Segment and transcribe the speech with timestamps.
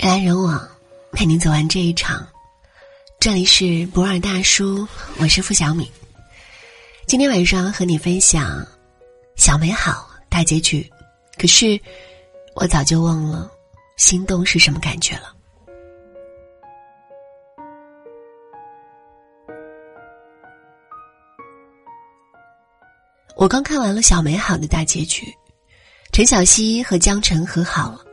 [0.00, 0.66] 人来人往，
[1.12, 2.26] 陪你走完这一场。
[3.18, 4.88] 这里是博尔大叔，
[5.18, 5.92] 我是付小米。
[7.06, 8.62] 今天晚上和你分享
[9.36, 10.90] 《小美好》大结局。
[11.36, 11.78] 可是，
[12.54, 13.50] 我早就忘了
[13.98, 15.34] 心动是什么感觉了。
[23.36, 25.26] 我刚看完了《小美好》的大结局，
[26.10, 28.06] 陈小希和江晨和好了。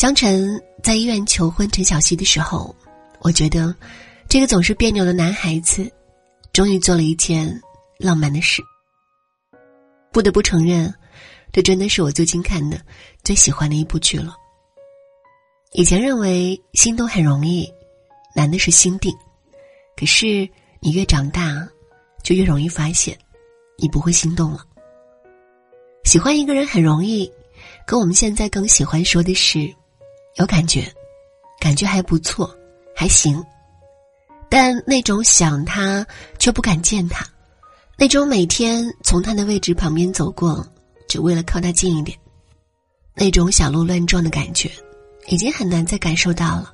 [0.00, 2.74] 江晨在医院求婚陈小希的时候，
[3.20, 3.74] 我觉得
[4.30, 5.92] 这个总是别扭的男孩子，
[6.54, 7.60] 终于做了一件
[7.98, 8.62] 浪漫的事。
[10.10, 10.90] 不得不承认，
[11.52, 12.80] 这真的是我最近看的
[13.22, 14.34] 最喜欢的一部剧了。
[15.72, 17.70] 以前认为心动很容易，
[18.34, 19.14] 难的是心定。
[19.98, 20.48] 可是
[20.80, 21.68] 你越长大，
[22.22, 23.14] 就越容易发现，
[23.76, 24.64] 你不会心动了。
[26.04, 27.30] 喜欢一个人很容易，
[27.86, 29.70] 可我们现在更喜欢说的是。
[30.36, 30.86] 有感觉，
[31.60, 32.54] 感觉还不错，
[32.94, 33.44] 还行，
[34.48, 36.06] 但那种想他
[36.38, 37.26] 却不敢见他，
[37.98, 40.66] 那种每天从他的位置旁边走过，
[41.08, 42.16] 只为了靠他近一点，
[43.14, 44.70] 那种小鹿乱撞的感觉，
[45.26, 46.72] 已经很难再感受到了。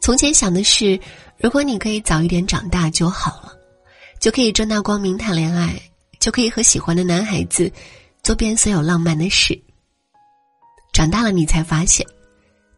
[0.00, 1.00] 从前想的是，
[1.38, 3.52] 如果你可以早一点长大就好了，
[4.20, 5.80] 就可以正大光明谈恋爱，
[6.18, 7.72] 就可以和喜欢的男孩子
[8.22, 9.58] 做遍所有浪漫的事。
[10.92, 12.06] 长大了，你才发现。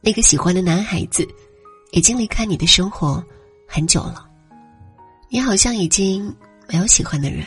[0.01, 1.27] 那个喜欢的男孩子，
[1.91, 3.25] 已经离开你的生活
[3.67, 4.29] 很久了。
[5.29, 6.35] 你好像已经
[6.69, 7.45] 没有喜欢的人，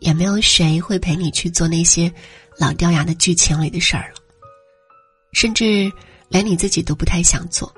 [0.00, 2.12] 也没有谁会陪你去做那些
[2.58, 4.20] 老掉牙的剧情里的事儿了。
[5.32, 5.90] 甚至
[6.28, 7.72] 连你自己都不太想做。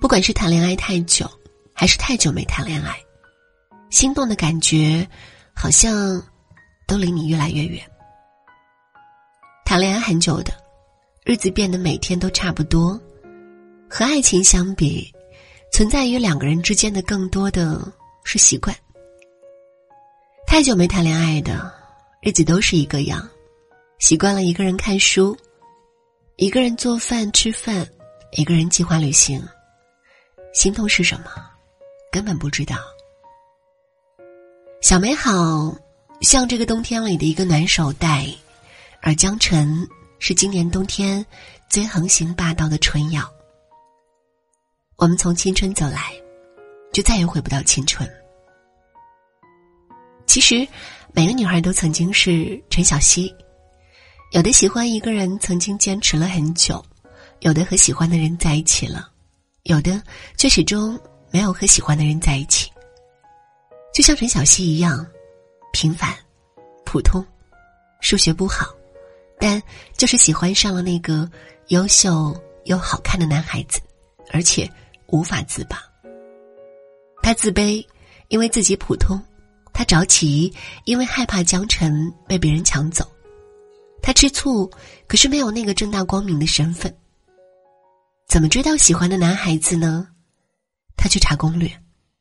[0.00, 1.30] 不管是谈恋爱太久，
[1.72, 2.94] 还是太久没谈恋爱，
[3.90, 5.06] 心动的感觉
[5.54, 6.22] 好像
[6.86, 7.82] 都离你越来越远。
[9.64, 10.59] 谈恋爱很久的。
[11.24, 12.98] 日子变得每天都差不多，
[13.88, 15.12] 和爱情相比，
[15.70, 17.92] 存在于两个人之间的更多的
[18.24, 18.74] 是习惯。
[20.46, 21.70] 太久没谈恋爱的
[22.22, 23.28] 日子都是一个样，
[23.98, 25.36] 习惯了一个人看书，
[26.36, 27.86] 一个人做饭吃饭，
[28.32, 29.40] 一个人计划旅行。
[30.54, 31.30] 心痛是什么？
[32.10, 32.76] 根本不知道。
[34.80, 35.76] 小美好
[36.22, 38.26] 像这个冬天里的一个暖手袋，
[39.02, 39.86] 而江晨。
[40.20, 41.24] 是今年冬天
[41.70, 43.28] 最横行霸道的春药。
[44.96, 46.12] 我们从青春走来，
[46.92, 48.08] 就再也回不到青春。
[50.26, 50.68] 其实，
[51.14, 53.34] 每个女孩都曾经是陈小希，
[54.32, 56.76] 有的喜欢一个人，曾经坚持了很久；
[57.40, 59.10] 有的和喜欢的人在一起了，
[59.62, 60.00] 有的
[60.36, 61.00] 却始终
[61.30, 62.70] 没有和喜欢的人在一起。
[63.94, 65.04] 就像陈小希一样，
[65.72, 66.14] 平凡、
[66.84, 67.24] 普通，
[68.02, 68.66] 数学不好。
[69.40, 69.60] 但
[69.96, 71.28] 就是喜欢上了那个
[71.68, 73.80] 优秀又好看的男孩子，
[74.30, 74.70] 而且
[75.06, 75.82] 无法自拔。
[77.22, 77.84] 他自卑，
[78.28, 79.18] 因为自己普通；
[79.72, 80.52] 他着急，
[80.84, 83.04] 因为害怕江晨被别人抢走；
[84.02, 84.70] 他吃醋，
[85.06, 86.94] 可是没有那个正大光明的身份。
[88.28, 90.06] 怎么追到喜欢的男孩子呢？
[90.96, 91.70] 他去查攻略，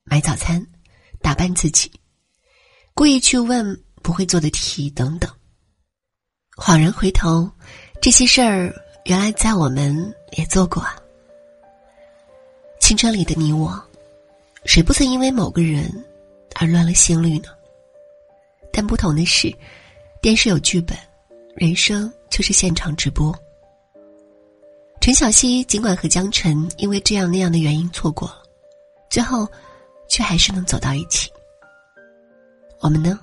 [0.04, 0.66] 买早餐，
[1.22, 1.92] 打扮自己，
[2.94, 5.30] 故意去问不会做的题，等等。
[6.60, 7.50] 恍然回头，
[8.02, 8.76] 这些事儿
[9.06, 10.94] 原来在我们也做过啊。
[12.82, 13.82] 青春里的你我，
[14.66, 15.90] 谁不曾因为某个人
[16.56, 17.50] 而乱了心率呢？
[18.74, 19.56] 但不同的是，
[20.22, 20.98] 电视有剧本，
[21.56, 23.34] 人生就是现场直播。
[25.00, 28.44] 陈小希尽管和江晨因为这样那样的原因错过了，
[29.10, 29.48] 最后
[30.10, 31.32] 却还是能走到一起。
[32.82, 33.18] 我们呢？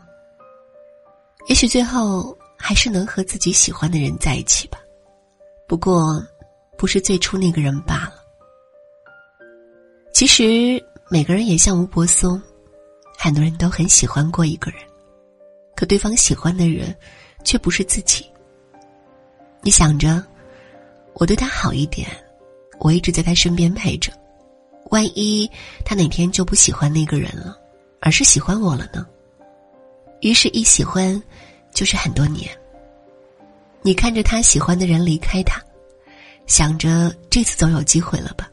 [1.49, 2.35] 也许最后。
[2.57, 4.79] 还是能和自己喜欢的人在一起吧，
[5.69, 6.23] 不过，
[6.77, 8.23] 不是最初那个人罢了。
[10.13, 12.41] 其实每个人也像吴柏松，
[13.17, 14.81] 很多人都很喜欢过一个人，
[15.77, 16.97] 可对方喜欢的人，
[17.45, 18.27] 却不是自己。
[19.61, 20.25] 你想着，
[21.15, 22.09] 我对他好一点，
[22.79, 24.13] 我一直在他身边陪着，
[24.91, 25.49] 万一
[25.85, 27.57] 他哪天就不喜欢那个人了，
[28.01, 29.07] 而是喜欢我了呢？
[30.21, 31.23] 于是，一喜欢。
[31.77, 32.49] 就是很多年，
[33.83, 35.63] 你看着他喜欢的人离开他，
[36.47, 38.51] 想着这次总有机会了吧？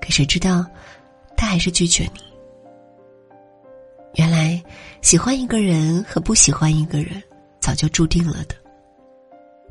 [0.00, 0.66] 可谁知道，
[1.36, 2.20] 他还是拒绝你。
[4.16, 4.60] 原来，
[5.00, 7.22] 喜欢一个人和不喜欢一个人，
[7.60, 8.56] 早就注定了的。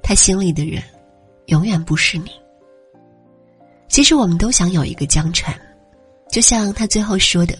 [0.01, 0.81] 他心里的人，
[1.47, 2.31] 永远不是你。
[3.89, 5.53] 其实，我们都想有一个江辰，
[6.31, 7.57] 就像他最后说的：“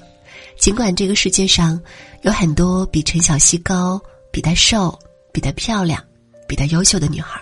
[0.58, 1.78] 尽管这个世界上
[2.22, 4.02] 有很多比陈小希高。”
[4.34, 4.98] 比她瘦、
[5.32, 6.04] 比她漂亮、
[6.48, 7.40] 比她优秀的女孩，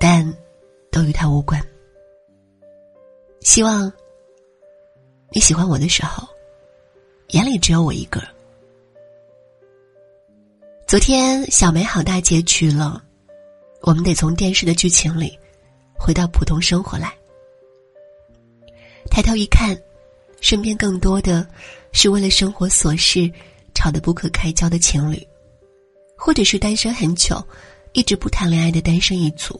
[0.00, 0.24] 但
[0.90, 1.18] 都与她。
[1.18, 1.60] 他无关。
[3.40, 3.92] 希望
[5.30, 6.26] 你喜欢我的时候，
[7.28, 8.22] 眼里只有我一个。
[10.86, 13.02] 昨天小美好大结局了，
[13.82, 15.38] 我们得从电视的剧情里
[15.98, 17.12] 回到普通生活来。
[19.10, 19.76] 抬头一看，
[20.40, 21.46] 身边更多的
[21.92, 23.30] 是为了生活琐事
[23.78, 25.24] 吵得不可开交的情侣，
[26.16, 27.40] 或者是单身很久
[27.92, 29.58] 一直不谈恋爱的单身一族。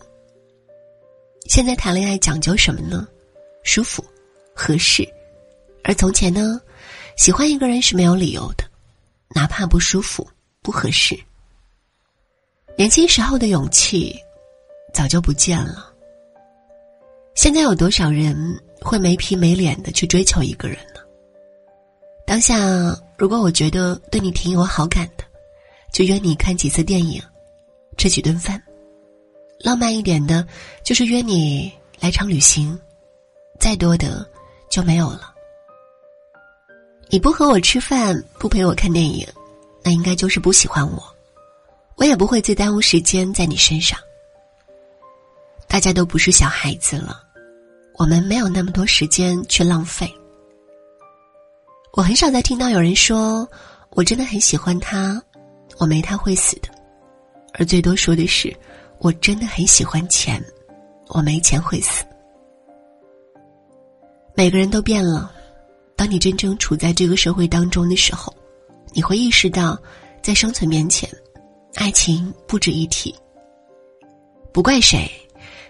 [1.46, 3.06] 现在谈恋爱讲究什么呢？
[3.62, 4.04] 舒服、
[4.52, 5.08] 合适。
[5.84, 6.60] 而从前呢，
[7.16, 8.64] 喜欢一个人是没有理由的，
[9.28, 10.28] 哪怕不舒服、
[10.62, 11.16] 不合适。
[12.76, 14.18] 年轻时候的勇气
[14.92, 15.94] 早就不见了。
[17.36, 18.36] 现在有多少人
[18.80, 21.00] 会没皮没脸的去追求一个人呢？
[22.28, 22.54] 当下，
[23.16, 25.24] 如果我觉得对你挺有好感的，
[25.90, 27.22] 就约你看几次电影，
[27.96, 28.62] 吃几顿饭。
[29.60, 30.46] 浪漫一点的，
[30.84, 32.78] 就是约你来场旅行，
[33.58, 34.28] 再多的
[34.68, 35.32] 就没有了。
[37.08, 39.26] 你不和我吃饭，不陪我看电影，
[39.82, 41.02] 那应该就是不喜欢我。
[41.96, 43.98] 我也不会再耽误时间在你身上。
[45.66, 47.22] 大家都不是小孩子了，
[47.94, 50.12] 我们没有那么多时间去浪费。
[51.98, 53.44] 我很少再听到有人说
[53.90, 55.20] 我真的很喜欢他，
[55.78, 56.68] 我没他会死的，
[57.54, 58.56] 而最多说的是。
[59.00, 60.40] 我真的很喜欢钱，
[61.08, 62.04] 我没钱会死。
[64.32, 65.32] 每个人都变了，
[65.96, 68.32] 当你真正处在这个社会当中的时候，
[68.92, 69.76] 你会意识到，
[70.22, 71.10] 在生存面前，
[71.74, 73.12] 爱情不值一提。
[74.52, 75.10] 不怪谁，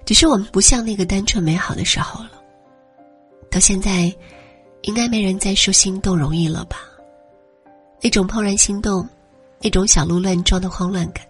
[0.04, 2.32] 只是我们不像那个单纯美好的时候了。
[3.50, 4.14] 到现在，
[4.82, 6.78] 应该没人再说心动容易了吧？
[8.00, 9.06] 那种怦然心动，
[9.60, 11.26] 那种小鹿乱撞的慌乱感，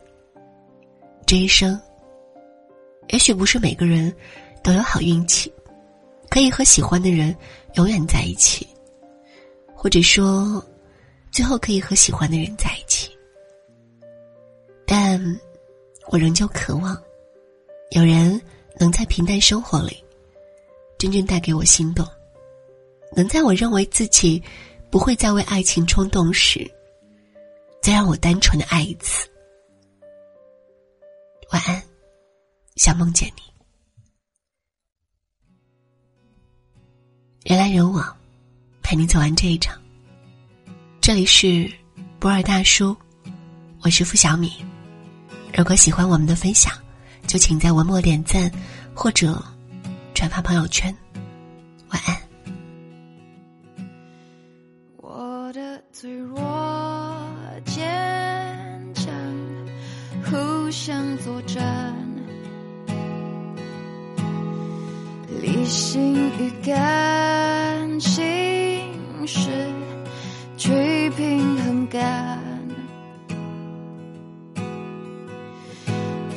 [1.27, 1.81] 这一生。
[3.09, 4.15] 也许不是每个人
[4.63, 5.51] 都有好运气，
[6.29, 7.35] 可以和喜欢的人
[7.75, 8.69] 永远在一起，
[9.75, 10.63] 或者说，
[11.33, 13.11] 最后可以和喜欢的人在一起。
[14.87, 15.19] 但
[16.11, 16.95] 我仍旧渴望，
[17.93, 18.39] 有人
[18.79, 20.05] 能在平淡生活里，
[20.99, 22.07] 真正带给我心动，
[23.15, 24.43] 能在我认为自己
[24.91, 26.71] 不会再为爱情冲动时，
[27.83, 29.29] 再让我单纯的爱一次。
[31.53, 31.83] 晚安。
[32.77, 33.43] 想梦见你，
[37.43, 38.17] 人来人往，
[38.85, 39.77] 陪你走完这一场。
[41.01, 41.69] 这里是
[42.21, 42.97] 博尔大叔，
[43.83, 44.65] 我是付小米。
[45.53, 46.73] 如果喜欢我们的分享，
[47.27, 48.49] 就请在文末点赞
[48.95, 49.43] 或者
[50.15, 50.97] 转发朋友圈。
[51.89, 52.28] 晚安。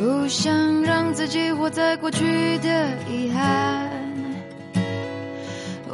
[0.01, 3.87] 不想让自己活在过去的遗憾。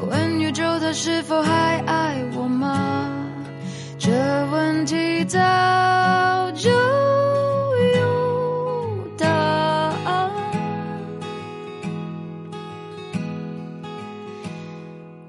[0.10, 3.10] 问宇宙它是否还爱我吗？
[4.00, 4.10] 这
[4.50, 5.38] 问题早
[6.54, 6.80] 就有
[9.18, 10.32] 答案。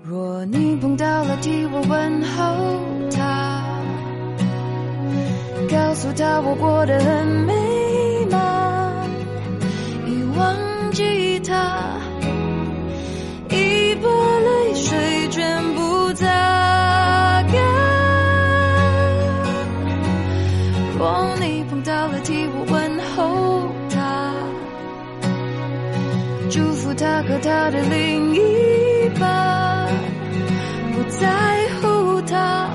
[0.05, 1.37] 若你碰到了。
[1.41, 2.79] 替我问候
[3.11, 3.65] 他，
[5.69, 7.68] 告诉他我过得很美
[26.51, 29.89] 祝福他和他的另一半。
[30.95, 31.27] 不在
[31.81, 32.69] 乎他，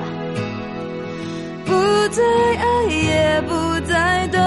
[1.65, 1.73] 不
[2.09, 4.39] 再爱，也不再等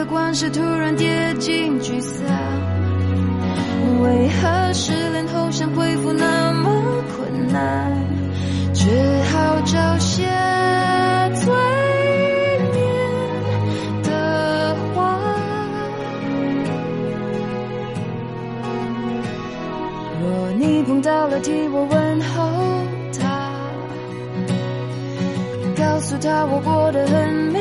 [0.00, 2.26] 在最乐观时突然跌进沮丧？
[4.02, 6.70] 为何失恋后想恢复那么
[7.14, 7.92] 困难？
[8.72, 8.88] 只
[9.30, 10.22] 好找些
[11.34, 11.52] 催
[12.72, 12.80] 眠
[14.02, 15.20] 的话。
[20.22, 22.48] 若你碰到了替我问候
[23.20, 23.52] 他，
[25.76, 27.59] 告诉他我过得很美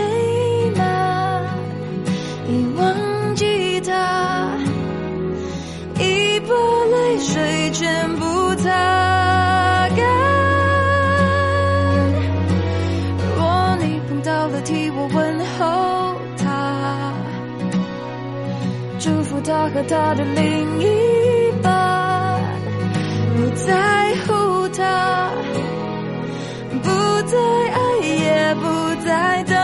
[7.30, 8.70] 水全部擦
[9.96, 10.00] 干。
[13.38, 17.14] 若你碰到了替我问候他，
[19.00, 20.88] 祝福他和他的另一
[21.62, 22.42] 半，
[23.36, 25.30] 不在乎他，
[26.82, 26.90] 不
[27.28, 27.38] 再
[27.76, 28.66] 爱，也不
[29.06, 29.56] 再等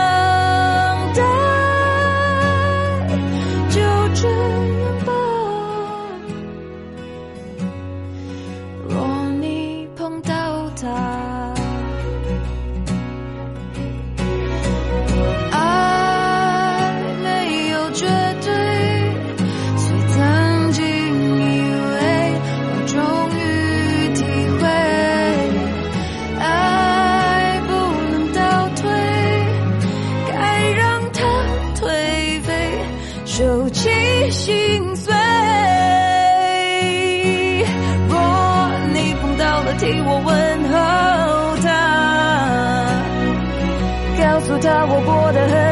[34.46, 34.54] 心
[34.94, 35.12] 碎。
[38.08, 38.14] 若
[38.94, 40.32] 你碰到了，替我问
[40.70, 40.74] 候
[41.64, 41.68] 他。
[44.22, 45.65] 告诉他我过得很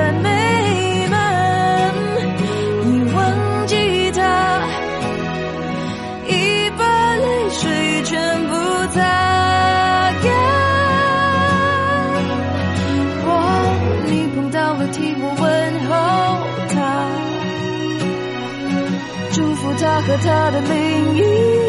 [20.06, 21.63] 和他的另一